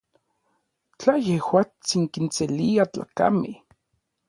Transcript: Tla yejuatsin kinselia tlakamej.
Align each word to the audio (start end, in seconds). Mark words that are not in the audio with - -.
Tla 0.99 1.15
yejuatsin 1.25 2.03
kinselia 2.13 2.83
tlakamej. 2.91 3.57